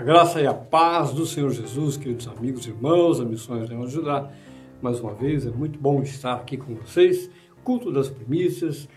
[0.00, 4.34] A graça e a paz do Senhor Jesus, queridos amigos, irmãos, a Missões de ajudar.
[4.80, 7.30] Mais uma vez, é muito bom estar aqui com vocês.
[7.62, 8.88] Culto das primícias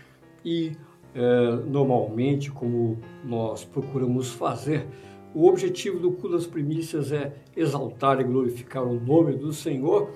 [0.42, 0.72] e
[1.14, 4.86] é, normalmente, como nós procuramos fazer,
[5.34, 10.10] o objetivo do culto das primícias é exaltar e glorificar o nome do Senhor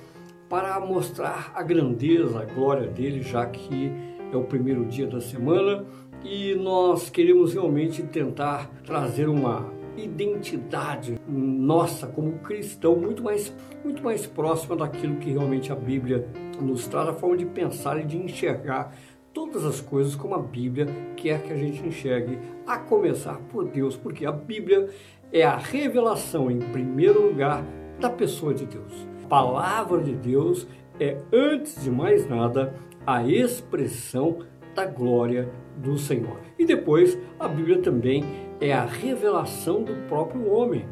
[0.48, 3.92] para mostrar a grandeza, a glória dele, já que
[4.32, 5.84] é o primeiro dia da semana
[6.24, 13.52] e nós queremos realmente tentar trazer uma identidade nossa como cristão muito mais,
[13.84, 16.26] muito mais próxima daquilo que realmente a Bíblia
[16.60, 18.94] nos traz, a forma de pensar e de enxergar
[19.32, 23.96] todas as coisas como a Bíblia quer que a gente enxergue, a começar por Deus,
[23.96, 24.88] porque a Bíblia
[25.32, 27.64] é a revelação, em primeiro lugar,
[28.00, 29.06] da pessoa de Deus.
[29.24, 30.66] A palavra de Deus
[30.98, 32.74] é, antes de mais nada,
[33.06, 34.40] a expressão
[34.74, 36.40] da glória do Senhor.
[36.58, 40.84] E depois, a Bíblia também é a revelação do próprio homem.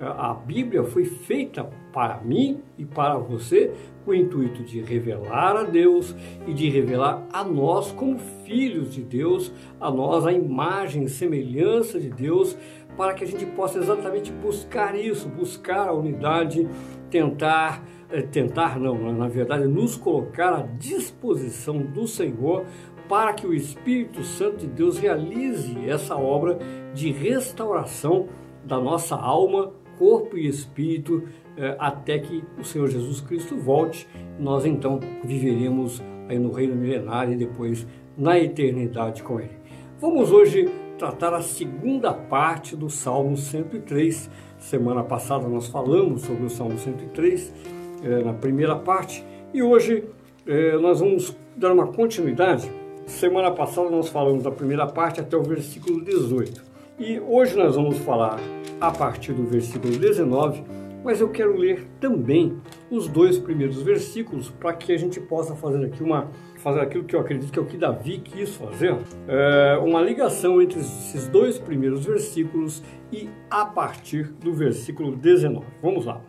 [0.00, 3.72] A Bíblia foi feita para mim e para você
[4.04, 6.14] com o intuito de revelar a Deus
[6.46, 11.98] e de revelar a nós como filhos de Deus, a nós a imagem e semelhança
[11.98, 12.56] de Deus,
[12.96, 16.68] para que a gente possa exatamente buscar isso, buscar a unidade,
[17.10, 22.64] tentar eh, tentar não, na verdade nos colocar à disposição do Senhor
[23.08, 26.58] para que o Espírito Santo de Deus realize essa obra
[26.94, 28.28] de restauração
[28.64, 31.24] da nossa alma, corpo e espírito,
[31.56, 34.06] eh, até que o Senhor Jesus Cristo volte.
[34.38, 39.56] Nós então viveremos aí no reino milenário e depois na eternidade com Ele.
[39.98, 44.30] Vamos hoje tratar a segunda parte do Salmo 103.
[44.58, 47.54] Semana passada nós falamos sobre o Salmo 103
[48.02, 50.04] eh, na primeira parte e hoje
[50.46, 52.70] eh, nós vamos dar uma continuidade
[53.08, 56.62] Semana passada nós falamos da primeira parte até o versículo 18.
[56.98, 58.38] E hoje nós vamos falar
[58.78, 60.62] a partir do versículo 19,
[61.02, 62.58] mas eu quero ler também
[62.90, 67.16] os dois primeiros versículos para que a gente possa fazer aqui uma fazer aquilo que
[67.16, 68.94] eu acredito que é o que Davi quis fazer,
[69.26, 75.64] é uma ligação entre esses dois primeiros versículos e a partir do versículo 19.
[75.82, 76.20] Vamos lá.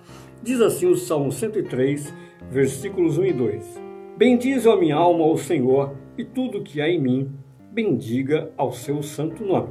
[0.42, 2.14] Diz assim o Salmo 103,
[2.50, 3.82] versículos 1 e 2.
[4.18, 7.32] Bendize a minha alma ao Senhor e tudo que há em mim,
[7.72, 9.70] bendiga ao seu santo nome.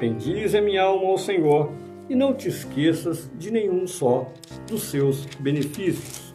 [0.00, 1.70] Bendize a minha alma ao Senhor
[2.10, 4.26] e não te esqueças de nenhum só
[4.68, 6.34] dos seus benefícios.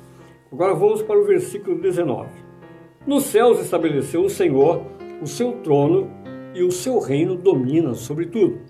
[0.50, 2.30] Agora vamos para o versículo 19.
[3.06, 4.82] Nos céus estabeleceu o Senhor
[5.22, 6.10] o seu trono
[6.56, 8.62] e o seu reino domina sobre tudo.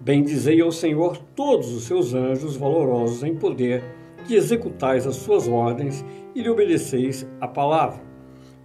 [0.00, 3.84] Bendizei ao Senhor todos os seus anjos valorosos em poder,
[4.26, 6.04] que executais as suas ordens
[6.34, 8.07] e lhe obedeceis a palavra.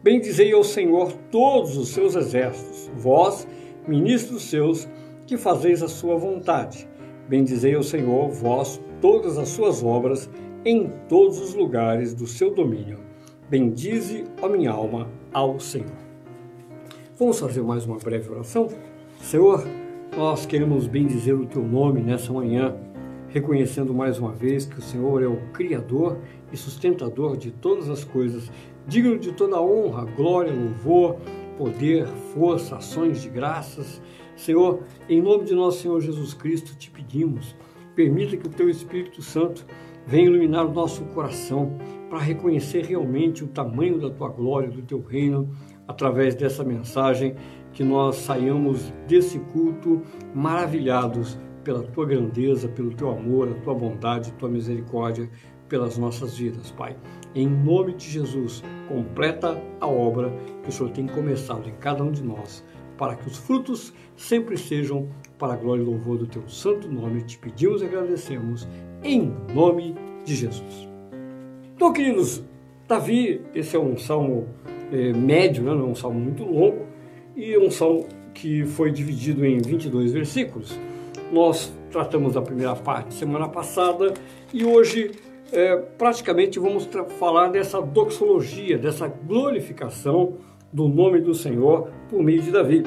[0.04, 3.48] Bendizei ao Senhor todos os seus exércitos, vós,
[3.88, 4.86] ministros seus,
[5.26, 6.86] que fazeis a sua vontade.
[7.30, 10.30] Bendizei ao Senhor, vós, todas as suas obras,
[10.66, 13.00] em todos os lugares do seu domínio.
[13.50, 15.96] Bendize, a minha alma, ao Senhor.
[17.18, 18.68] Vamos fazer mais uma breve oração?
[19.22, 19.66] Senhor,
[20.18, 22.76] nós queremos bendizer o teu nome nessa manhã,
[23.30, 26.18] reconhecendo mais uma vez que o Senhor é o Criador
[26.52, 28.52] e sustentador de todas as coisas
[28.88, 31.18] digno de toda honra, glória, louvor,
[31.58, 34.02] poder, força, ações de graças.
[34.36, 37.56] Senhor, em nome de nosso Senhor Jesus Cristo, te pedimos,
[37.96, 39.66] permita que o teu Espírito Santo
[40.06, 41.78] venha iluminar o nosso coração
[42.10, 45.50] para reconhecer realmente o tamanho da tua glória, do teu reino,
[45.88, 47.36] através dessa mensagem,
[47.72, 50.02] que nós saiamos desse culto
[50.34, 55.30] maravilhados pela tua grandeza, pelo teu amor, a tua bondade, a tua misericórdia
[55.74, 56.96] pelas nossas vidas, Pai.
[57.34, 62.12] Em nome de Jesus, completa a obra que o Senhor tem começado em cada um
[62.12, 62.64] de nós,
[62.96, 67.24] para que os frutos sempre sejam para a glória e louvor do teu santo nome.
[67.24, 68.68] Te pedimos e agradecemos
[69.04, 70.88] em nome de Jesus.
[71.76, 72.44] Então, queridos,
[72.88, 74.48] Davi, esse é um salmo
[74.92, 75.74] é, médio, né?
[75.74, 76.86] não é um salmo muito longo,
[77.36, 80.78] e é um salmo que foi dividido em 22 versículos.
[81.32, 84.14] Nós tratamos da primeira parte semana passada
[84.54, 86.90] e hoje é, praticamente vamos
[87.20, 90.38] falar dessa doxologia, dessa glorificação
[90.72, 92.84] do nome do Senhor por meio de Davi.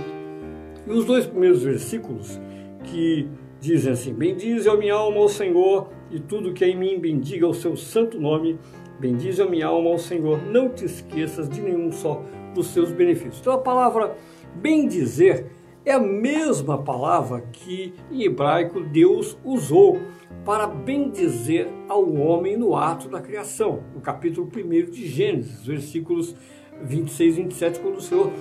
[0.86, 2.40] E os dois primeiros versículos
[2.84, 3.28] que
[3.60, 7.46] dizem assim: Bendize a minha alma ao Senhor e tudo que é em mim bendiga
[7.46, 8.58] o seu santo nome.
[8.98, 12.22] Bendize a minha alma ao Senhor, não te esqueças de nenhum só
[12.54, 13.40] dos seus benefícios.
[13.40, 14.16] Então a palavra
[14.54, 15.52] bendizer
[15.86, 20.00] é a mesma palavra que em hebraico Deus usou
[20.44, 26.34] para bendizer ao homem no ato da criação, no capítulo 1 de Gênesis, versículos
[26.82, 28.32] 26 e 27, quando o Senhor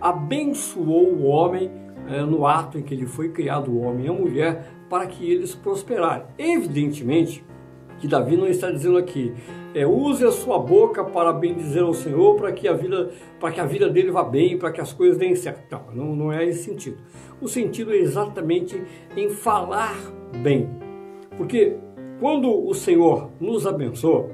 [0.00, 1.70] abençoou o homem
[2.08, 5.30] é, no ato em que ele foi criado, o homem e a mulher, para que
[5.30, 6.26] eles prosperassem.
[6.38, 7.44] Evidentemente
[7.98, 9.34] que Davi não está dizendo aqui,
[9.74, 13.60] é, use a sua boca para bendizer ao Senhor, para que a vida, para que
[13.60, 15.70] a vida dele vá bem, para que as coisas deem certo.
[15.70, 16.98] Não, não, não é esse sentido.
[17.40, 18.82] O sentido é exatamente
[19.16, 19.96] em falar
[20.42, 20.68] bem.
[21.36, 21.76] Porque
[22.20, 24.30] quando o Senhor nos abençoa,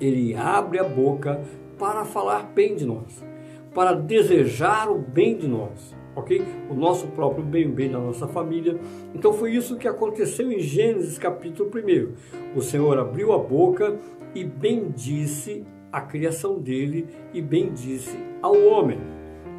[0.00, 1.40] ele abre a boca
[1.78, 3.24] para falar bem de nós,
[3.74, 6.44] para desejar o bem de nós ok?
[6.70, 8.78] O nosso próprio bem, o bem da nossa família.
[9.14, 12.56] Então foi isso que aconteceu em Gênesis capítulo 1.
[12.56, 13.98] O Senhor abriu a boca
[14.34, 18.98] e bendisse a criação dele e bendisse ao homem.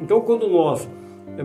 [0.00, 0.88] Então quando nós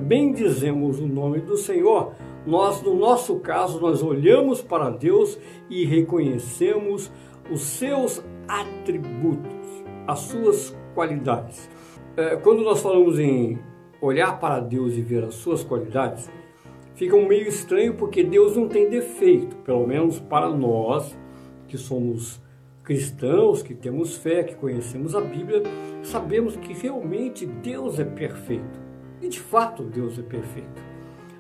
[0.01, 2.13] bendizemos o nome do Senhor,
[2.45, 5.38] nós no nosso caso nós olhamos para Deus
[5.69, 7.12] e reconhecemos
[7.51, 11.69] os seus atributos, as suas qualidades.
[12.19, 13.57] É, quando nós falamos em
[14.01, 16.30] olhar para Deus e ver as suas qualidades,
[16.94, 21.18] fica um meio estranho porque Deus não tem defeito, pelo menos para nós
[21.66, 22.38] que somos
[22.83, 25.63] cristãos, que temos fé, que conhecemos a Bíblia,
[26.04, 28.77] sabemos que realmente Deus é perfeito.
[29.21, 30.83] E de fato Deus é perfeito.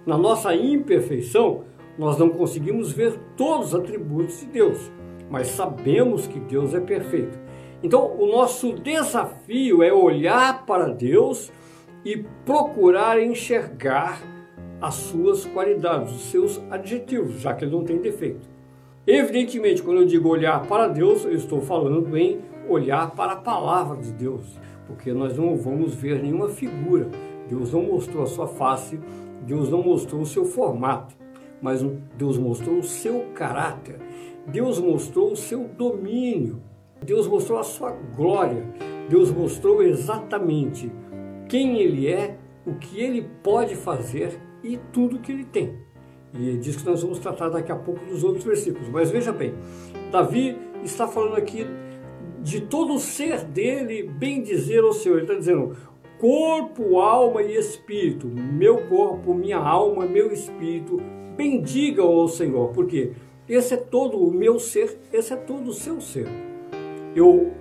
[0.05, 1.65] Na nossa imperfeição,
[1.97, 4.89] nós não conseguimos ver todos os atributos de Deus,
[5.29, 7.37] mas sabemos que Deus é perfeito.
[7.81, 11.51] Então, o nosso desafio é olhar para Deus
[12.03, 14.21] e procurar enxergar
[14.81, 18.47] as suas qualidades, os seus adjetivos, já que ele não tem defeito.
[19.05, 23.97] Evidentemente, quando eu digo olhar para Deus, eu estou falando em olhar para a palavra
[23.97, 24.45] de Deus,
[24.85, 27.09] porque nós não vamos ver nenhuma figura.
[27.47, 28.99] Deus não mostrou a sua face,
[29.41, 31.15] Deus não mostrou o seu formato,
[31.61, 31.81] mas
[32.17, 33.95] Deus mostrou o seu caráter,
[34.45, 36.61] Deus mostrou o seu domínio,
[37.03, 38.63] Deus mostrou a sua glória,
[39.09, 40.91] Deus mostrou exatamente
[41.47, 45.79] quem ele é, o que ele pode fazer e tudo que ele tem.
[46.33, 48.87] E diz que nós vamos tratar daqui a pouco dos outros versículos.
[48.89, 49.53] Mas veja bem,
[50.11, 51.65] Davi está falando aqui
[52.41, 55.15] de todo o ser dele bem dizer ao Senhor.
[55.15, 55.75] Ele está dizendo
[56.19, 58.27] corpo, alma e espírito.
[58.27, 60.97] Meu corpo, minha alma, meu espírito,
[61.35, 62.69] bendigam ao Senhor.
[62.69, 63.13] Porque
[63.47, 66.27] esse é todo o meu ser, esse é todo o seu ser.
[67.15, 67.51] Eu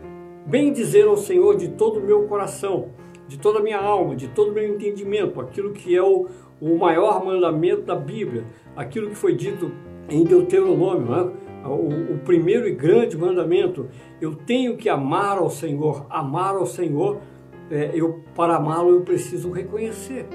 [0.47, 2.91] bem dizer ao Senhor de todo o meu coração
[3.29, 6.27] de toda a minha alma, de todo o meu entendimento, aquilo que é o,
[6.61, 9.71] o maior mandamento da Bíblia, aquilo que foi dito
[10.09, 11.31] em Deuteronômio, né?
[11.67, 13.87] o, o primeiro e grande mandamento.
[14.19, 17.19] Eu tenho que amar ao Senhor, amar ao Senhor,
[17.71, 20.27] é, eu, para amá-lo eu preciso reconhecer.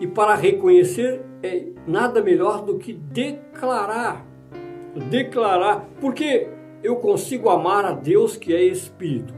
[0.00, 4.26] E para reconhecer é nada melhor do que declarar.
[5.10, 6.48] Declarar, porque
[6.82, 9.34] eu consigo amar a Deus que é Espírito.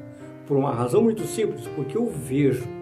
[0.47, 2.75] Por uma razão muito simples, porque eu vejo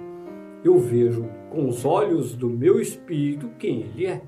[0.65, 4.23] eu vejo com os olhos do meu espírito quem ele é.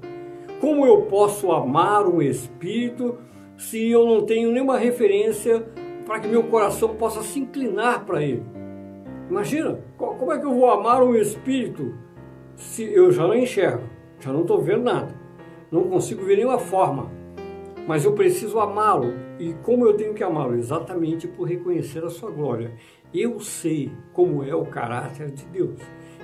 [0.61, 3.19] Como eu posso amar um espírito
[3.57, 5.65] se eu não tenho nenhuma referência
[6.05, 8.43] para que meu coração possa se inclinar para ele?
[9.31, 11.95] Imagina, como é que eu vou amar um espírito
[12.57, 13.85] se eu já não enxergo,
[14.21, 15.15] já não estou vendo nada,
[15.71, 17.11] não consigo ver nenhuma forma,
[17.87, 19.13] mas eu preciso amá-lo.
[19.39, 20.57] E como eu tenho que amá-lo?
[20.57, 22.73] Exatamente por reconhecer a sua glória.
[23.13, 25.81] Eu sei como é o caráter de Deus.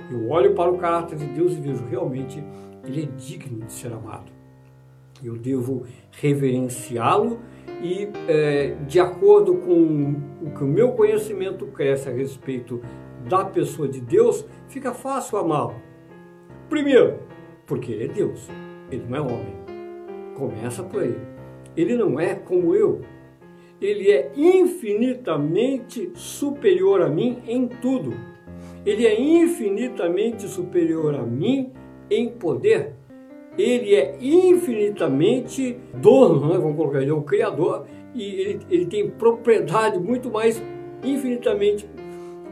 [0.09, 2.43] Eu olho para o caráter de Deus e vejo realmente
[2.85, 4.31] ele é digno de ser amado.
[5.23, 7.39] Eu devo reverenciá-lo
[7.81, 12.81] e, é, de acordo com o que o meu conhecimento cresce a respeito
[13.29, 15.75] da pessoa de Deus, fica fácil amá-lo.
[16.69, 17.19] Primeiro,
[17.67, 18.49] porque ele é Deus,
[18.89, 19.55] ele não é homem.
[20.35, 21.30] Começa por aí.
[21.75, 23.01] Ele não é como eu.
[23.81, 28.13] Ele é infinitamente superior a mim em tudo
[28.85, 31.71] ele é infinitamente superior a mim
[32.09, 32.93] em poder.
[33.57, 36.57] Ele é infinitamente dono, né?
[36.57, 37.85] vamos colocar, ele é o criador
[38.15, 40.61] e ele, ele tem propriedade muito mais,
[41.03, 41.87] infinitamente,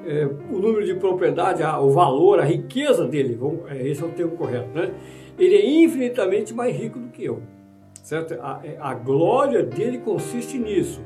[0.05, 4.05] é, o número de propriedade, a, o valor, a riqueza dele, vamos, é, esse é
[4.05, 4.91] o termo correto, né?
[5.37, 7.41] Ele é infinitamente mais rico do que eu,
[8.09, 8.33] certo?
[8.41, 11.01] A, é, a glória dele consiste nisso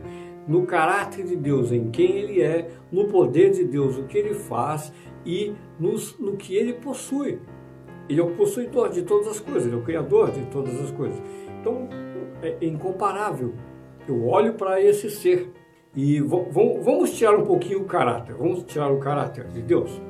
[0.48, 4.33] no caráter de Deus, em quem Ele é, no poder de Deus, o que Ele
[4.33, 4.91] faz
[5.25, 7.39] e nos, no que ele possui.
[8.10, 10.91] Ele é o possuidor de todas as coisas, ele é o criador de todas as
[10.91, 11.22] coisas.
[11.62, 11.88] Então,
[12.41, 13.53] é incomparável.
[14.05, 15.50] Eu olho para esse ser
[15.95, 20.01] e vamos tirar um pouquinho o caráter, vamos tirar o caráter de Deus.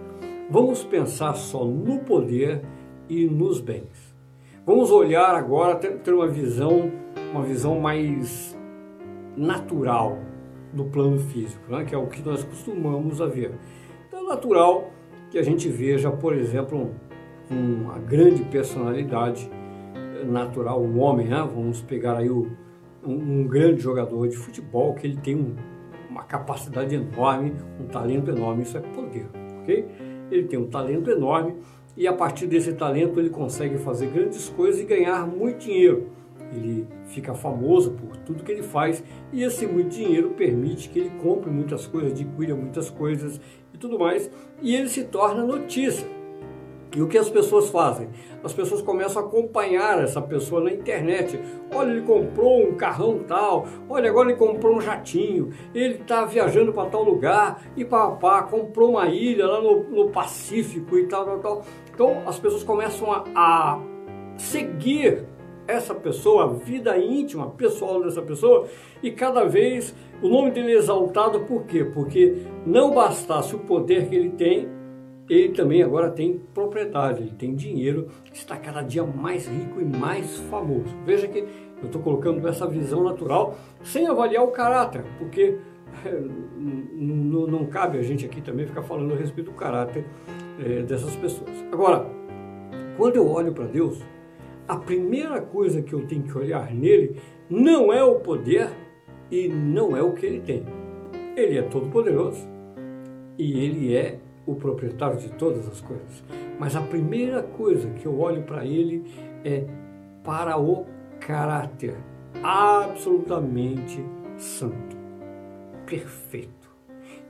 [0.49, 2.63] Vamos pensar só no poder
[3.07, 4.02] e nos bens.
[4.65, 6.89] Vamos olhar agora, ter uma visão,
[7.33, 8.57] uma visão mais
[9.35, 10.17] natural
[10.71, 11.83] do plano físico, né?
[11.83, 13.51] que é o que nós costumamos a ver.
[14.07, 14.89] Então, é natural
[15.29, 16.95] que a gente veja, por exemplo,
[17.51, 19.51] uma grande personalidade
[20.25, 21.45] natural, um homem, né?
[21.53, 22.47] vamos pegar aí o,
[23.05, 25.57] um, um, grande jogador de futebol que ele tem um,
[26.09, 29.27] uma capacidade enorme, um talento enorme, isso é poder,
[29.61, 29.85] ok?
[30.31, 31.57] Ele tem um talento enorme
[31.95, 36.09] e a partir desse talento ele consegue fazer grandes coisas e ganhar muito dinheiro.
[36.51, 41.11] Ele fica famoso por tudo que ele faz e esse muito dinheiro permite que ele
[41.21, 43.39] compre muitas coisas, adquira muitas coisas
[43.73, 44.29] e tudo mais,
[44.61, 46.07] e ele se torna notícia.
[46.95, 48.07] E o que as pessoas fazem?
[48.43, 51.39] As pessoas começam a acompanhar essa pessoa na internet.
[51.73, 53.65] Olha, ele comprou um carrão tal.
[53.89, 55.51] Olha, agora ele comprou um jatinho.
[55.73, 57.63] Ele está viajando para tal lugar.
[57.75, 61.65] E papá, comprou uma ilha lá no, no, Pacífico e tal, tal, tal.
[61.93, 63.79] Então as pessoas começam a, a
[64.37, 65.25] seguir
[65.67, 68.67] essa pessoa, a vida íntima, pessoal dessa pessoa,
[69.01, 71.83] e cada vez o nome dele é exaltado por quê?
[71.83, 74.67] Porque não bastasse o poder que ele tem,
[75.29, 80.37] ele também agora tem propriedade, ele tem dinheiro, está cada dia mais rico e mais
[80.49, 80.93] famoso.
[81.05, 85.57] Veja que eu estou colocando essa visão natural sem avaliar o caráter, porque
[86.93, 90.05] não, não, cabe a gente aqui também ficar falando a respeito do caráter
[90.59, 91.51] é, dessas pessoas.
[91.71, 92.05] Agora,
[92.97, 94.01] quando eu olho para Deus,
[94.67, 97.19] a primeira coisa que eu tenho que olhar nele
[97.49, 98.69] não é o poder
[99.29, 100.63] e não é o que ele tem.
[101.35, 102.47] Ele é todo poderoso
[103.37, 106.23] e ele é o proprietário de todas as coisas.
[106.59, 109.03] Mas a primeira coisa que eu olho para ele
[109.43, 109.65] é
[110.23, 110.85] para o
[111.19, 111.95] caráter
[112.41, 114.03] absolutamente
[114.37, 114.97] santo,
[115.85, 116.52] perfeito.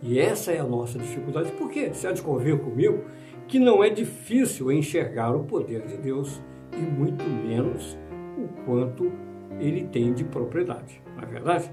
[0.03, 1.51] E essa é a nossa dificuldade.
[1.53, 1.89] Por quê?
[1.93, 3.05] Você há de convir comigo
[3.47, 6.41] que não é difícil enxergar o poder de Deus
[6.73, 7.97] e muito menos
[8.37, 9.11] o quanto
[9.59, 11.71] ele tem de propriedade, não é verdade?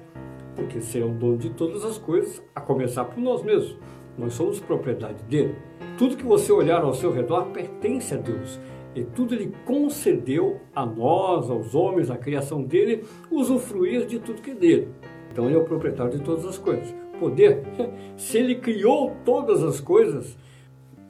[0.54, 3.76] Porque se é o dono de todas as coisas, a começar por nós mesmos.
[4.16, 5.56] Nós somos propriedade dele.
[5.96, 8.60] Tudo que você olhar ao seu redor pertence a Deus.
[8.94, 14.50] E tudo ele concedeu a nós, aos homens, à criação dele, usufruir de tudo que
[14.50, 14.88] é dele.
[15.32, 17.00] Então ele é o proprietário de todas as coisas.
[17.20, 17.62] Poder,
[18.16, 20.36] se ele criou todas as coisas,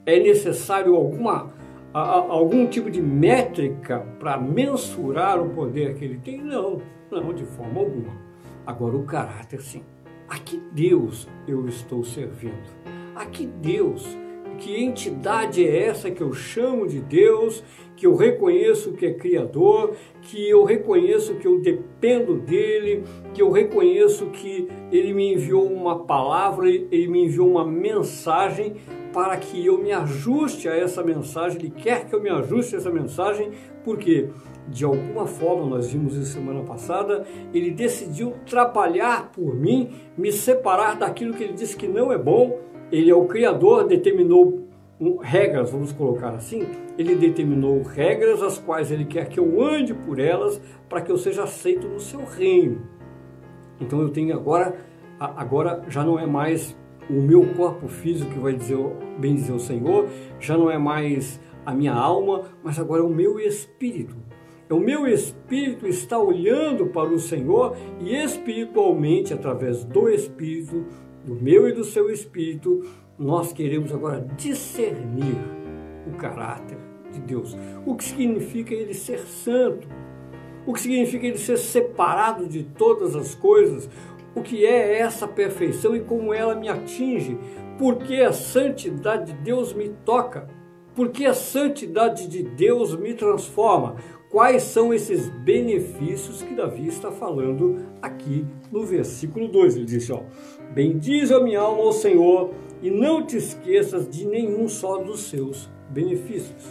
[0.05, 1.59] é necessário alguma
[1.93, 6.41] algum tipo de métrica para mensurar o poder que ele tem?
[6.41, 8.13] Não, não, de forma alguma.
[8.65, 9.83] Agora, o caráter, sim.
[10.29, 12.63] A que Deus eu estou servindo?
[13.15, 14.17] A que Deus?
[14.61, 17.63] Que entidade é essa que eu chamo de Deus,
[17.97, 23.03] que eu reconheço que é Criador, que eu reconheço que eu dependo dele,
[23.33, 28.75] que eu reconheço que ele me enviou uma palavra, ele me enviou uma mensagem
[29.11, 32.77] para que eu me ajuste a essa mensagem, ele quer que eu me ajuste a
[32.77, 33.49] essa mensagem,
[33.83, 34.29] porque
[34.67, 40.95] de alguma forma, nós vimos isso semana passada, ele decidiu trabalhar por mim, me separar
[40.95, 42.70] daquilo que ele disse que não é bom.
[42.91, 44.67] Ele é o Criador, determinou
[45.21, 46.67] regras, vamos colocar assim,
[46.97, 51.17] ele determinou regras as quais ele quer que eu ande por elas para que eu
[51.17, 52.81] seja aceito no seu reino.
[53.79, 54.75] Então eu tenho agora,
[55.19, 56.77] agora já não é mais
[57.09, 58.77] o meu corpo físico que vai dizer,
[59.17, 60.07] bem dizer o Senhor,
[60.39, 64.15] já não é mais a minha alma, mas agora é o meu espírito.
[64.69, 70.85] O meu espírito está olhando para o Senhor e espiritualmente, através do espírito,
[71.25, 72.85] do meu e do seu espírito,
[73.17, 75.37] nós queremos agora discernir
[76.07, 76.77] o caráter
[77.11, 77.55] de Deus.
[77.85, 79.87] O que significa ele ser santo?
[80.65, 83.89] O que significa ele ser separado de todas as coisas?
[84.33, 87.37] O que é essa perfeição e como ela me atinge?
[87.77, 90.47] Porque a santidade de Deus me toca?
[90.95, 93.95] Porque a santidade de Deus me transforma?
[94.31, 99.75] Quais são esses benefícios que Davi está falando aqui no versículo 2?
[99.75, 100.21] Ele disse: ó,
[100.73, 105.69] Bendize a minha alma ao Senhor e não te esqueças de nenhum só dos seus
[105.89, 106.63] benefícios.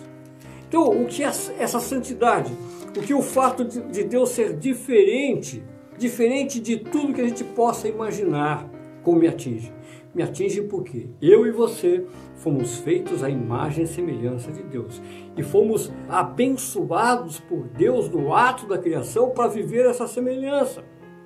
[0.67, 2.51] Então, o que é essa santidade?
[2.97, 5.63] O que é o fato de Deus ser diferente,
[5.99, 8.71] diferente de tudo que a gente possa imaginar,
[9.03, 9.71] como me atinge?
[10.13, 12.05] Me atinge porque eu e você
[12.37, 15.01] fomos feitos à imagem e semelhança de Deus
[15.37, 20.83] e fomos abençoados por Deus no ato da criação para viver essa semelhança.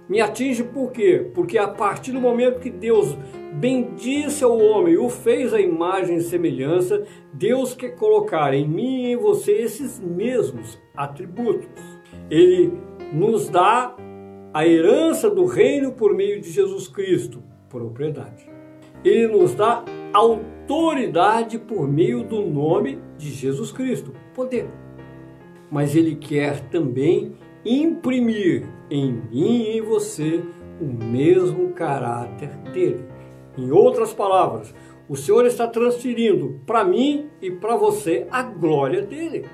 [0.07, 1.31] Me atinge por quê?
[1.35, 3.17] Porque a partir do momento que Deus
[3.55, 9.12] bendisse ao homem, o fez a imagem e semelhança, Deus quer colocar em mim e
[9.12, 11.83] em você esses mesmos atributos.
[12.31, 12.71] Ele
[13.14, 13.97] nos dá
[14.53, 18.54] a herança do reino por meio de Jesus Cristo, propriedade.
[19.05, 24.67] Ele nos dá autoridade por meio do nome de Jesus Cristo, poder.
[25.71, 27.33] Mas ele quer também
[27.65, 30.43] imprimir em mim e em você
[30.81, 33.05] o mesmo caráter dele.
[33.57, 34.75] Em outras palavras,
[35.07, 39.45] O Senhor está transferindo para mim e para você a glória dele.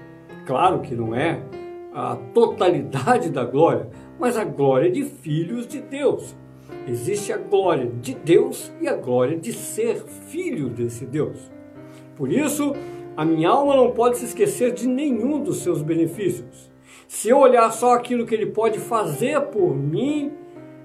[0.46, 1.42] Claro que não é
[1.92, 3.88] a totalidade da glória,
[4.18, 6.36] mas a glória de filhos de Deus.
[6.86, 11.50] Existe a glória de Deus e a glória de ser filho desse Deus.
[12.16, 12.74] Por isso,
[13.16, 16.70] a minha alma não pode se esquecer de nenhum dos seus benefícios.
[17.06, 20.32] Se eu olhar só aquilo que ele pode fazer por mim,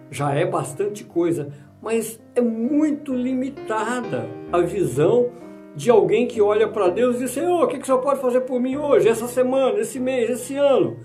[0.10, 1.52] já é bastante coisa,
[1.82, 5.30] mas é muito limitada a visão
[5.76, 8.20] de alguém que olha para Deus e diz: Senhor, o que, que o Senhor pode
[8.20, 10.98] fazer por mim hoje, essa semana, esse mês, esse ano?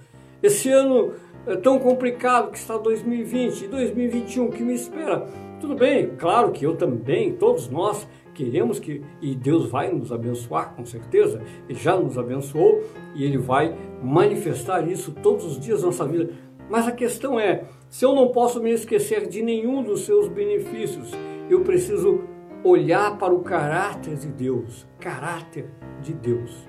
[0.43, 1.13] Esse ano
[1.47, 5.27] é tão complicado que está 2020 e 2021 que me espera.
[5.61, 10.75] Tudo bem, claro que eu também, todos nós queremos que, e Deus vai nos abençoar
[10.75, 12.83] com certeza, Ele já nos abençoou
[13.15, 16.33] e Ele vai manifestar isso todos os dias da nossa vida.
[16.69, 21.11] Mas a questão é: se eu não posso me esquecer de nenhum dos seus benefícios,
[21.51, 22.23] eu preciso
[22.63, 25.71] olhar para o caráter de Deus, caráter
[26.01, 26.69] de Deus,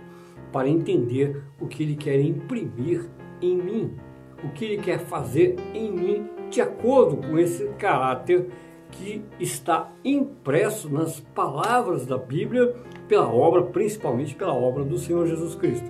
[0.51, 3.09] para entender o que Ele quer imprimir
[3.41, 3.95] em mim,
[4.43, 8.47] o que Ele quer fazer em mim, de acordo com esse caráter
[8.91, 12.75] que está impresso nas palavras da Bíblia,
[13.07, 15.89] pela obra, principalmente pela obra do Senhor Jesus Cristo.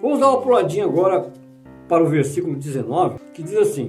[0.00, 1.30] Vamos dar uma puladinha agora
[1.88, 3.88] para o versículo 19, que diz assim: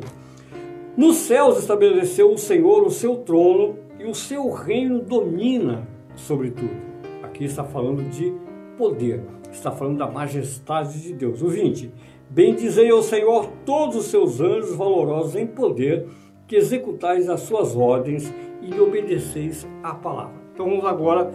[0.95, 6.75] Nos céus estabeleceu o Senhor o seu trono e o seu reino domina sobre tudo.
[7.23, 8.33] Aqui está falando de
[8.77, 11.41] poder, está falando da majestade de Deus.
[11.41, 11.91] O 20:
[12.29, 16.07] Bendizei ao Senhor todos os seus anjos valorosos em poder,
[16.47, 20.41] que executais as suas ordens e obedeceis à palavra.
[20.53, 21.31] Então vamos agora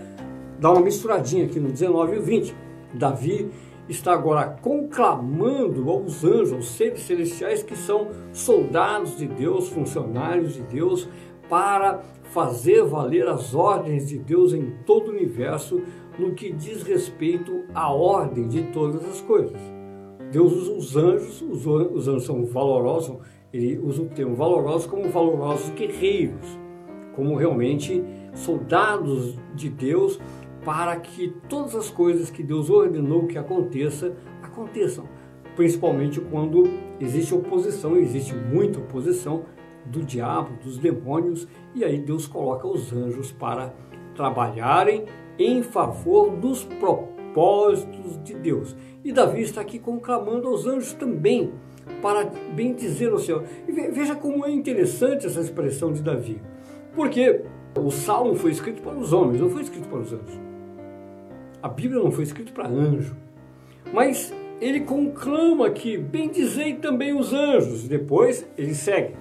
[0.58, 2.56] dar uma misturadinha aqui no 19 e 20.
[2.94, 3.48] Davi
[3.88, 10.62] está agora conclamando aos anjos, aos seres celestiais que são soldados de Deus, funcionários de
[10.62, 11.08] Deus,
[11.48, 15.80] para fazer valer as ordens de Deus em todo o universo
[16.18, 19.77] no que diz respeito à ordem de todas as coisas.
[20.30, 23.16] Deus usa os anjos, os anjos são valorosos,
[23.52, 26.58] ele usa o termo valorosos como valorosos guerreiros
[27.18, 30.20] como realmente soldados de Deus
[30.64, 35.04] para que todas as coisas que Deus ordenou que aconteça, aconteçam.
[35.56, 36.62] Principalmente quando
[37.00, 39.42] existe oposição, existe muita oposição
[39.84, 43.74] do diabo, dos demônios, e aí Deus coloca os anjos para
[44.14, 47.17] trabalharem em favor dos propósitos
[48.22, 48.76] de Deus.
[49.04, 51.52] E Davi está aqui conclamando aos anjos também
[52.02, 53.44] para bem dizer ao Senhor.
[53.66, 56.40] E veja como é interessante essa expressão de Davi.
[56.94, 57.42] Porque
[57.76, 60.40] o Salmo foi escrito para os homens, não foi escrito para os anjos.
[61.62, 63.16] A Bíblia não foi escrita para anjo.
[63.92, 67.88] Mas ele conclama que bendizei também os anjos.
[67.88, 69.14] Depois ele segue.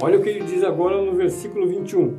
[0.00, 2.18] Olha o que ele diz agora no versículo 21.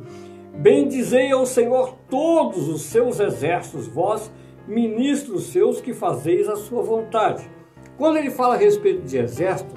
[0.56, 4.30] Bendizei ao Senhor todos os seus exércitos, vós,
[4.66, 7.48] ministros seus, que fazeis a sua vontade.
[7.96, 9.74] Quando ele fala a respeito de exército,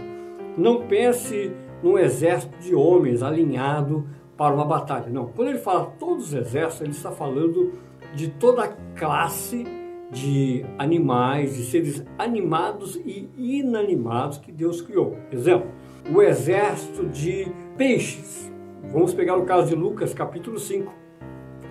[0.58, 1.52] não pense
[1.84, 5.10] num exército de homens alinhado para uma batalha.
[5.10, 7.74] Não, quando ele fala todos os exércitos, ele está falando
[8.16, 9.66] de toda a classe
[10.12, 15.18] de animais, de seres animados e inanimados que Deus criou.
[15.32, 15.70] Exemplo,
[16.14, 18.52] o exército de peixes.
[18.92, 20.94] Vamos pegar o caso de Lucas, capítulo 5,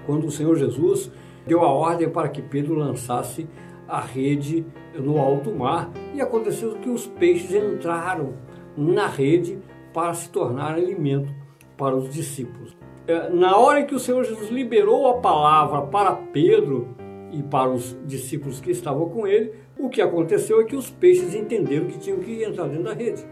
[0.05, 1.11] quando o Senhor Jesus
[1.47, 3.47] deu a ordem para que Pedro lançasse
[3.89, 8.35] a rede no alto mar e aconteceu que os peixes entraram
[8.77, 9.59] na rede
[9.93, 11.33] para se tornar alimento
[11.77, 12.77] para os discípulos.
[13.07, 16.89] É, na hora que o Senhor Jesus liberou a palavra para Pedro
[17.31, 21.35] e para os discípulos que estavam com ele, o que aconteceu é que os peixes
[21.35, 23.25] entenderam que tinham que entrar dentro da rede.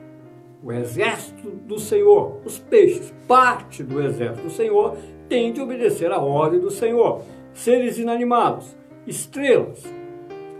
[0.63, 4.97] O exército do Senhor, os peixes, parte do exército do Senhor,
[5.29, 7.23] tem de obedecer à ordem do Senhor.
[7.55, 9.83] Seres inanimados, estrelas.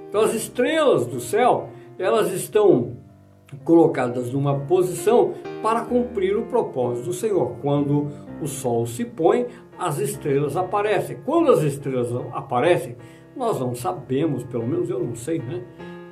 [0.09, 2.97] Então, as estrelas do céu, elas estão
[3.65, 7.57] colocadas numa posição para cumprir o propósito do Senhor.
[7.61, 8.09] Quando
[8.41, 9.47] o sol se põe,
[9.79, 11.19] as estrelas aparecem.
[11.25, 12.97] Quando as estrelas aparecem,
[13.37, 15.63] nós não sabemos, pelo menos eu não sei, né?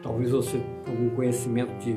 [0.03, 1.97] Talvez você tenha algum conhecimento de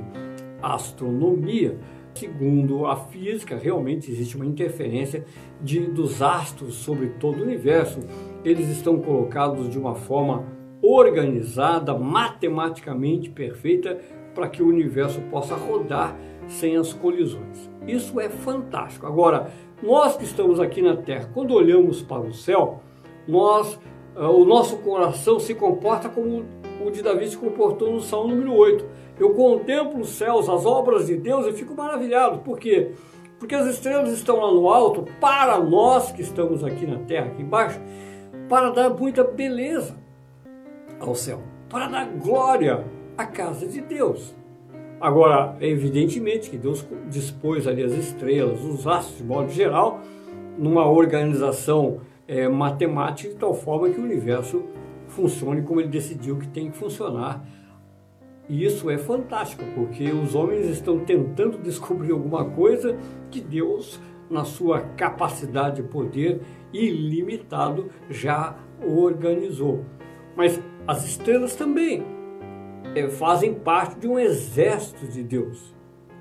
[0.62, 1.78] astronomia.
[2.14, 5.26] Segundo a física, realmente existe uma interferência
[5.62, 8.00] de, dos astros sobre todo o universo.
[8.46, 10.46] Eles estão colocados de uma forma
[10.82, 14.00] organizada, matematicamente perfeita,
[14.36, 16.16] para que o universo possa rodar
[16.48, 17.70] sem as colisões.
[17.88, 19.08] Isso é fantástico.
[19.08, 22.82] Agora, nós que estamos aqui na Terra, quando olhamos para o céu,
[23.28, 23.80] nós,
[24.16, 26.46] uh, o nosso coração se comporta como
[26.86, 28.86] o de Davi se comportou no Salmo número 8.
[29.20, 32.40] Eu contemplo os céus, as obras de Deus e fico maravilhado.
[32.40, 32.92] Por quê?
[33.40, 37.42] Porque as estrelas estão lá no alto para nós que estamos aqui na Terra, aqui
[37.42, 37.80] embaixo,
[38.50, 39.96] para dar muita beleza
[41.00, 42.86] ao céu, para dar glória
[43.18, 44.36] à casa de Deus.
[45.00, 50.00] Agora, evidentemente que Deus dispôs ali as estrelas, os astros de modo geral,
[50.58, 54.64] numa organização é, matemática de tal forma que o universo
[55.08, 57.46] funcione como ele decidiu que tem que funcionar.
[58.48, 62.96] E isso é fantástico, porque os homens estão tentando descobrir alguma coisa
[63.32, 66.42] que Deus, na sua capacidade de poder
[66.74, 69.86] ilimitado, já organizou.
[70.36, 72.04] Mas as estrelas também
[72.96, 75.74] é, fazem parte de um exército de Deus.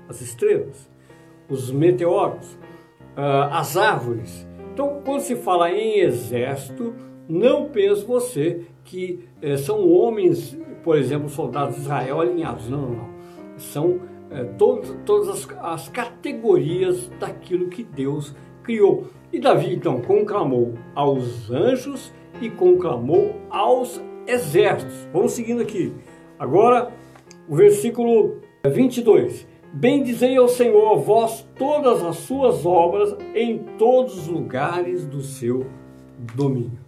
[0.07, 0.89] As estrelas,
[1.49, 2.57] os meteoros,
[3.15, 4.47] ah, as árvores.
[4.73, 6.93] Então, quando se fala em exército,
[7.27, 12.69] não pense você que é, são homens, por exemplo, soldados de Israel alinhados.
[12.69, 13.09] Não, não, não.
[13.57, 14.01] São
[14.35, 19.07] é, todos, todas as, as categorias daquilo que Deus criou.
[19.31, 25.07] E Davi, então, conclamou aos anjos e conclamou aos exércitos.
[25.13, 25.93] Vamos seguindo aqui.
[26.37, 26.91] Agora,
[27.47, 29.47] o versículo 22.
[29.73, 35.65] Bendizei ao Senhor, vós todas as suas obras em todos os lugares do seu
[36.33, 36.79] domínio.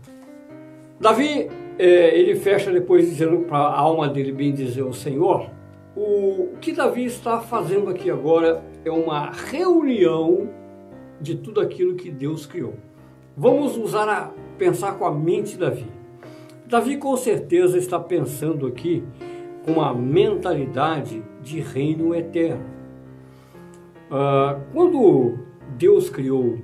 [0.99, 5.56] Davi, é, ele fecha depois dizendo para a alma dele bendizer o Senhor.
[5.99, 10.47] O que Davi está fazendo aqui agora é uma reunião
[11.19, 12.75] de tudo aquilo que Deus criou.
[13.35, 15.87] Vamos usar a pensar com a mente de Davi.
[16.67, 19.03] Davi com certeza está pensando aqui
[19.65, 22.63] com uma mentalidade de reino eterno.
[24.11, 25.39] Uh, quando
[25.79, 26.59] Deus criou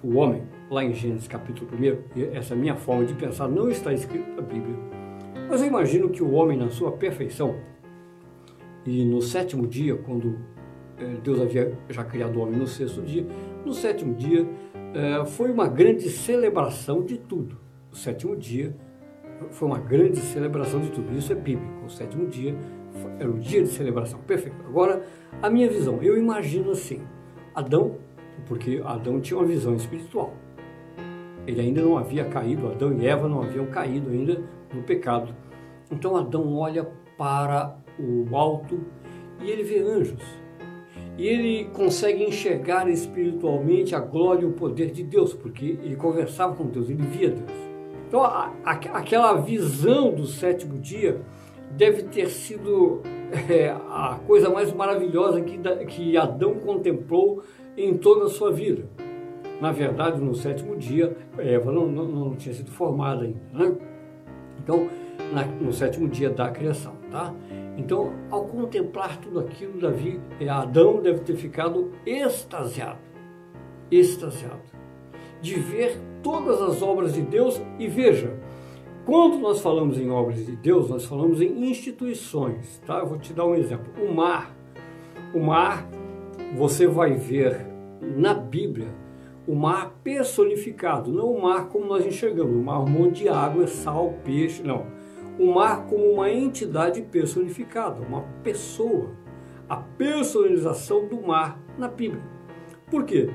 [0.00, 4.30] o homem, lá em Gênesis capítulo 1, essa minha forma de pensar não está escrita
[4.30, 4.76] na Bíblia,
[5.50, 7.56] mas eu imagino que o homem, na sua perfeição,
[8.86, 10.38] e no sétimo dia, quando
[10.98, 13.26] eh, Deus havia já criado o homem no sexto dia,
[13.64, 14.46] no sétimo dia
[14.94, 17.58] eh, foi uma grande celebração de tudo.
[17.90, 18.74] O sétimo dia
[19.50, 21.16] foi uma grande celebração de tudo.
[21.16, 21.84] Isso é bíblico.
[21.84, 22.54] O sétimo dia
[23.18, 24.20] era o dia de celebração.
[24.20, 24.56] Perfeito.
[24.66, 25.02] Agora,
[25.42, 27.02] a minha visão, eu imagino assim:
[27.54, 27.96] Adão,
[28.46, 30.34] porque Adão tinha uma visão espiritual.
[31.46, 35.34] Ele ainda não havia caído, Adão e Eva não haviam caído ainda no pecado.
[35.90, 36.84] Então Adão olha
[37.16, 38.80] para o alto
[39.42, 40.22] e ele vê anjos.
[41.18, 46.54] E ele consegue enxergar espiritualmente a glória e o poder de Deus, porque ele conversava
[46.54, 47.50] com Deus, ele via Deus.
[48.06, 51.20] Então, a, a, aquela visão do sétimo dia
[51.70, 53.00] deve ter sido
[53.50, 57.42] é, a coisa mais maravilhosa que, que Adão contemplou
[57.76, 58.84] em toda a sua vida.
[59.60, 63.40] Na verdade, no sétimo dia, Eva não, não, não tinha sido formada ainda.
[63.52, 63.74] Né?
[64.62, 64.86] Então,
[65.32, 66.94] na, no sétimo dia da criação.
[67.10, 67.34] Tá?
[67.76, 72.98] Então, ao contemplar tudo aquilo, Davi, é, Adão deve ter ficado extasiado.
[73.90, 74.76] Extasiado
[75.40, 78.36] de ver todas as obras de Deus e veja,
[79.04, 82.98] quando nós falamos em obras de Deus, nós falamos em instituições, tá?
[82.98, 83.86] Eu vou te dar um exemplo.
[84.02, 84.54] O mar,
[85.32, 85.88] o mar,
[86.56, 87.66] você vai ver
[88.00, 88.88] na Bíblia
[89.46, 93.68] o mar personificado, não o mar como nós enxergamos, o mar um monte de água,
[93.68, 94.86] sal, peixe, não.
[95.38, 99.10] O mar como uma entidade personificada, uma pessoa.
[99.68, 102.22] A personalização do mar na Bíblia.
[102.90, 103.28] Por quê?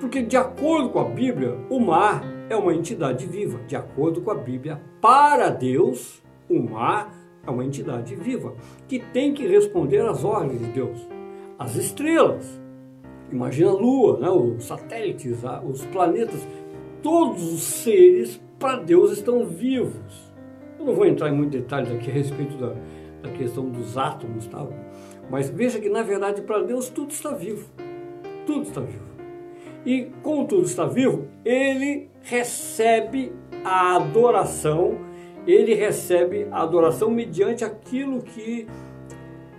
[0.00, 3.58] Porque, de acordo com a Bíblia, o mar é uma entidade viva.
[3.66, 7.12] De acordo com a Bíblia, para Deus, o mar
[7.46, 8.54] é uma entidade viva
[8.88, 10.98] que tem que responder às ordens de Deus.
[11.58, 12.60] As estrelas,
[13.30, 14.28] imagina a Lua, né?
[14.28, 16.46] os satélites, os planetas,
[17.02, 20.25] todos os seres para Deus estão vivos.
[20.86, 22.72] Não vou entrar em muitos detalhes aqui a respeito da,
[23.20, 24.64] da questão dos átomos, tá?
[25.28, 27.68] mas veja que na verdade para Deus tudo está vivo.
[28.46, 29.04] Tudo está vivo.
[29.84, 33.32] E como tudo está vivo, ele recebe
[33.64, 34.96] a adoração,
[35.44, 38.68] ele recebe a adoração mediante aquilo que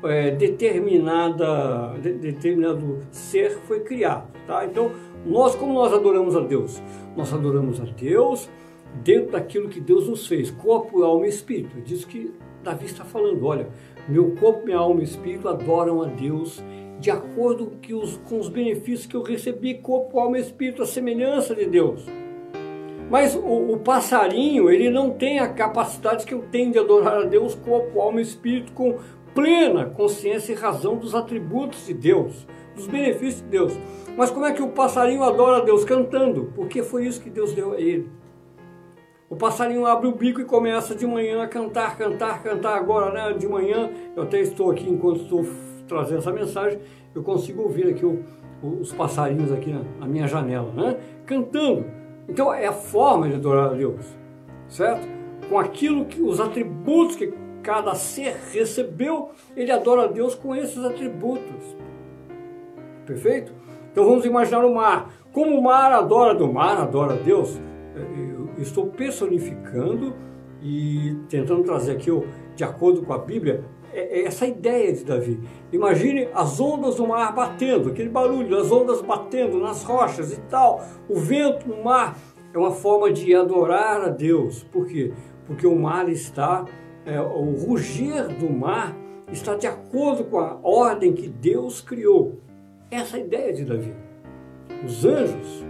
[0.06, 4.32] é, determinada, de, determinado ser foi criado.
[4.48, 4.66] Tá?
[4.66, 4.92] Então,
[5.26, 6.82] nós, como nós adoramos a Deus?
[7.18, 8.50] Nós adoramos a Deus
[9.04, 11.78] dentro daquilo que Deus nos fez, corpo, alma e espírito.
[11.78, 12.34] É disso que
[12.64, 13.46] Davi está falando.
[13.46, 13.68] Olha,
[14.08, 16.62] meu corpo, minha alma e espírito adoram a Deus
[17.00, 17.74] de acordo
[18.28, 22.06] com os benefícios que eu recebi, corpo, alma e espírito, a semelhança de Deus.
[23.10, 27.24] Mas o, o, passarinho, ele não tem a capacidade que eu tenho de adorar a
[27.24, 28.98] Deus, corpo, alma e espírito, com
[29.34, 33.74] plena consciência e razão dos atributos de Deus, dos benefícios de Deus.
[34.18, 35.86] Mas como é que o passarinho adora a Deus?
[35.86, 38.10] Cantando, porque foi isso que Deus deu a ele.
[39.30, 42.78] O passarinho abre o bico e começa de manhã a cantar, cantar, cantar.
[42.78, 45.46] Agora, né, de manhã, eu até estou aqui enquanto estou
[45.86, 46.80] trazendo essa mensagem,
[47.14, 48.24] eu consigo ouvir aqui o,
[48.62, 50.98] os passarinhos aqui na, na, minha janela, né?
[51.26, 51.86] Cantando.
[52.28, 54.06] Então é a forma de adorar a Deus.
[54.70, 55.08] certo?
[55.50, 60.84] Com aquilo que os atributos que cada ser recebeu, ele adora a Deus com esses
[60.84, 61.76] atributos.
[63.06, 63.52] Perfeito?
[63.92, 65.10] Então vamos imaginar o mar.
[65.34, 67.60] Como o mar adora do mar, adora a Deus,
[67.96, 70.16] eu estou personificando
[70.62, 72.10] e tentando trazer aqui,
[72.56, 75.40] de acordo com a Bíblia, é, é essa ideia de Davi.
[75.72, 80.84] Imagine as ondas do mar batendo, aquele barulho, as ondas batendo nas rochas e tal,
[81.10, 82.18] o vento no mar.
[82.54, 84.64] É uma forma de adorar a Deus.
[84.64, 85.14] Por quê?
[85.46, 86.66] Porque o mar está,
[87.06, 88.96] é, o rugir do mar
[89.32, 92.40] está de acordo com a ordem que Deus criou.
[92.90, 93.94] Essa é a ideia de Davi.
[94.86, 95.66] Os anjos,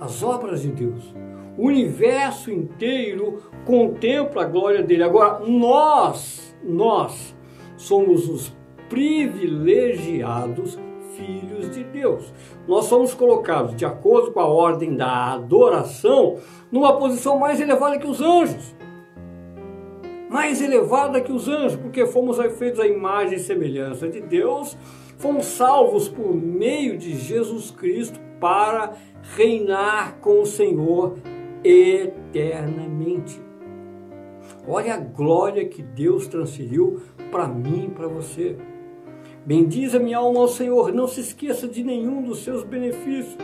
[0.00, 1.14] as obras de Deus,
[1.56, 5.04] o universo inteiro contempla a glória dele.
[5.04, 7.34] Agora, nós, nós
[7.76, 8.54] somos os
[8.88, 10.78] privilegiados
[11.16, 12.32] filhos de Deus.
[12.66, 16.38] Nós somos colocados, de acordo com a ordem da adoração,
[16.70, 18.74] numa posição mais elevada que os anjos.
[20.28, 24.76] Mais elevada que os anjos, porque fomos feitos à imagem e semelhança de Deus,
[25.16, 28.94] fomos salvos por meio de Jesus Cristo para
[29.36, 31.16] reinar com o Senhor
[31.64, 33.40] eternamente.
[34.68, 37.00] Olha a glória que Deus transferiu
[37.30, 38.56] para mim e para você.
[39.46, 43.36] Bendize a minha alma ao Senhor, não se esqueça de nenhum dos seus benefícios.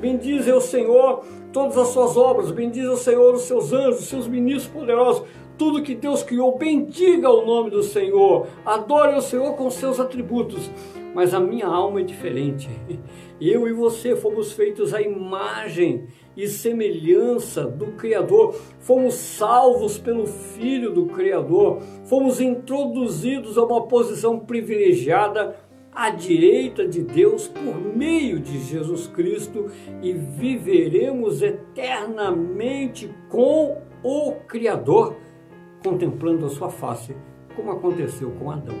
[0.00, 4.26] Bendize ao Senhor todas as suas obras, bendize ao Senhor os seus anjos, os seus
[4.26, 9.70] ministros poderosos, tudo que Deus criou, bendiga o nome do Senhor, adore o Senhor com
[9.70, 10.70] seus atributos.
[11.14, 12.68] Mas a minha alma é diferente.
[13.40, 20.92] Eu e você fomos feitos à imagem e semelhança do Criador, fomos salvos pelo Filho
[20.92, 25.56] do Criador, fomos introduzidos a uma posição privilegiada
[25.96, 29.70] à direita de Deus por meio de Jesus Cristo
[30.02, 35.16] e viveremos eternamente com o Criador,
[35.86, 37.14] contemplando a sua face,
[37.54, 38.74] como aconteceu com Adão.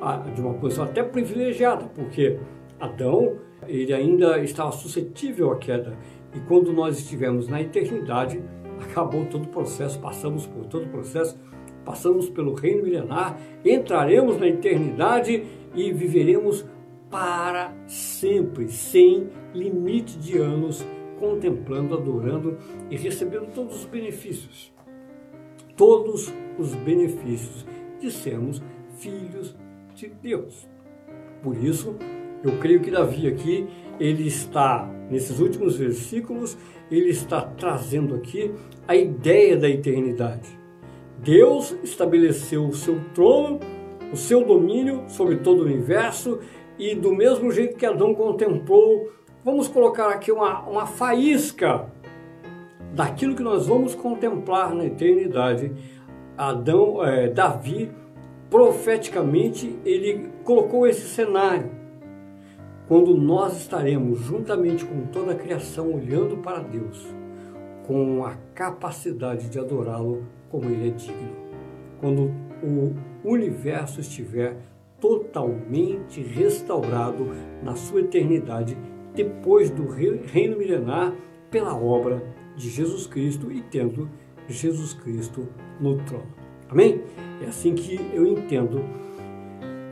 [0.00, 2.38] Ah, de uma posição até privilegiada, porque
[2.78, 5.96] Adão ele ainda estava suscetível à queda
[6.34, 8.40] e quando nós estivermos na eternidade,
[8.80, 11.36] acabou todo o processo, passamos por todo o processo,
[11.84, 16.64] passamos pelo reino milenar, entraremos na eternidade e viveremos
[17.10, 20.84] para sempre, sem limite de anos,
[21.18, 22.58] contemplando, adorando
[22.90, 24.71] e recebendo todos os benefícios.
[25.76, 27.66] Todos os benefícios
[28.00, 28.62] de sermos
[28.98, 29.56] filhos
[29.94, 30.68] de Deus.
[31.42, 31.96] Por isso,
[32.44, 33.66] eu creio que Davi aqui,
[33.98, 36.56] ele está, nesses últimos versículos,
[36.90, 38.52] ele está trazendo aqui
[38.86, 40.48] a ideia da eternidade.
[41.18, 43.60] Deus estabeleceu o seu trono,
[44.12, 46.40] o seu domínio sobre todo o universo
[46.78, 49.10] e do mesmo jeito que Adão contemplou,
[49.44, 51.91] vamos colocar aqui uma, uma faísca
[52.92, 55.72] daquilo que nós vamos contemplar na eternidade.
[56.36, 57.90] Adão, é, Davi,
[58.50, 61.70] profeticamente, ele colocou esse cenário
[62.88, 67.06] quando nós estaremos juntamente com toda a criação olhando para Deus,
[67.86, 71.32] com a capacidade de adorá-lo como Ele é digno.
[72.00, 72.30] Quando
[72.62, 74.56] o universo estiver
[75.00, 77.28] totalmente restaurado
[77.62, 78.76] na sua eternidade,
[79.14, 81.14] depois do reino milenar,
[81.50, 82.22] pela obra
[82.56, 84.08] de Jesus Cristo e tendo
[84.48, 85.48] Jesus Cristo
[85.80, 86.34] no trono.
[86.68, 87.02] Amém?
[87.42, 88.82] É assim que eu entendo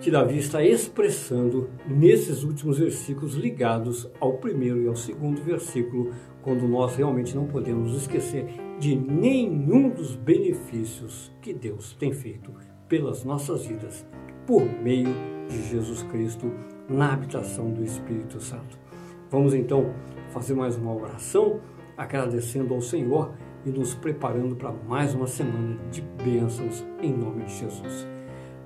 [0.00, 6.66] que Davi está expressando nesses últimos versículos ligados ao primeiro e ao segundo versículo, quando
[6.66, 8.46] nós realmente não podemos esquecer
[8.78, 12.50] de nenhum dos benefícios que Deus tem feito
[12.88, 14.06] pelas nossas vidas
[14.46, 15.14] por meio
[15.48, 16.50] de Jesus Cristo
[16.88, 18.78] na habitação do Espírito Santo.
[19.30, 19.94] Vamos então
[20.30, 21.60] fazer mais uma oração
[22.00, 23.30] agradecendo ao Senhor
[23.64, 28.08] e nos preparando para mais uma semana de bênçãos em nome de Jesus.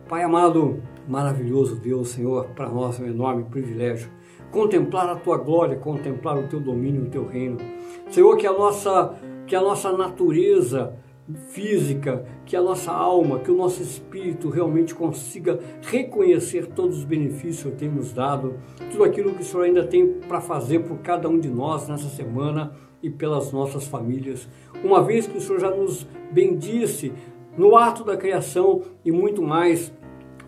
[0.09, 4.09] Pai amado, maravilhoso Deus, Senhor, para nós é um enorme privilégio
[4.53, 7.57] contemplar a tua glória, contemplar o teu domínio, o teu reino.
[8.09, 9.19] Senhor, que a nossa
[9.49, 10.95] que a nossa natureza
[11.49, 17.73] física, que a nossa alma, que o nosso espírito realmente consiga reconhecer todos os benefícios
[17.73, 18.55] que tem nos dado,
[18.93, 22.09] tudo aquilo que o Senhor ainda tem para fazer por cada um de nós nessa
[22.09, 22.73] semana
[23.05, 24.49] e pelas nossas famílias.
[24.83, 27.13] Uma vez que o Senhor já nos bendisse
[27.57, 29.93] no ato da criação e muito mais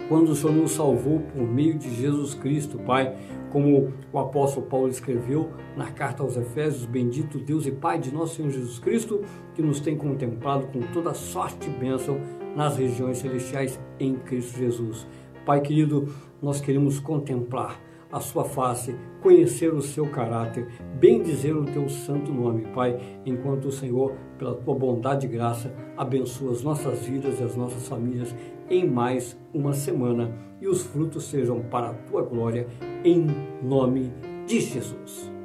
[0.08, 3.14] quando o Senhor nos salvou por meio de Jesus Cristo, Pai,
[3.50, 8.36] como o apóstolo Paulo escreveu na carta aos Efésios, bendito Deus e Pai de nosso
[8.36, 9.22] Senhor Jesus Cristo,
[9.54, 12.18] que nos tem contemplado com toda sorte e bênção
[12.54, 15.06] nas regiões celestiais em Cristo Jesus.
[15.44, 16.08] Pai querido,
[16.40, 20.66] nós queremos contemplar a sua face, conhecer o seu caráter,
[20.98, 25.72] bem dizer o teu santo nome, Pai, enquanto o Senhor, pela tua bondade e graça,
[25.96, 28.34] abençoa as nossas vidas e as nossas famílias
[28.70, 32.66] em mais uma semana e os frutos sejam para a tua glória,
[33.04, 33.26] em
[33.62, 34.12] nome
[34.46, 35.35] de Jesus.